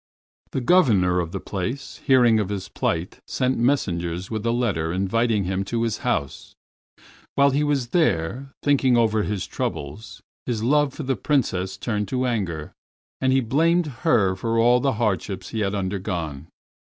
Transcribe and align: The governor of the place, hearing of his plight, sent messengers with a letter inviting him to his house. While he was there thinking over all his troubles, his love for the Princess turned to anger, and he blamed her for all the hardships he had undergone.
The 0.53 0.61
governor 0.61 1.19
of 1.19 1.31
the 1.31 1.39
place, 1.39 2.01
hearing 2.03 2.39
of 2.39 2.49
his 2.49 2.69
plight, 2.69 3.19
sent 3.27 3.59
messengers 3.59 4.31
with 4.31 4.43
a 4.47 4.51
letter 4.51 4.91
inviting 4.91 5.43
him 5.43 5.63
to 5.65 5.83
his 5.83 5.99
house. 5.99 6.55
While 7.35 7.51
he 7.51 7.63
was 7.63 7.89
there 7.89 8.51
thinking 8.63 8.97
over 8.97 9.19
all 9.19 9.25
his 9.27 9.45
troubles, 9.45 10.19
his 10.47 10.63
love 10.63 10.95
for 10.95 11.03
the 11.03 11.15
Princess 11.15 11.77
turned 11.77 12.07
to 12.07 12.25
anger, 12.25 12.73
and 13.21 13.31
he 13.31 13.41
blamed 13.41 13.85
her 14.01 14.35
for 14.35 14.57
all 14.57 14.79
the 14.79 14.93
hardships 14.93 15.49
he 15.49 15.59
had 15.59 15.75
undergone. 15.75 16.47